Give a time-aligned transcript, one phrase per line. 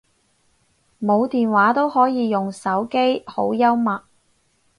[0.99, 4.01] 冇電話都可以用手機，好幽默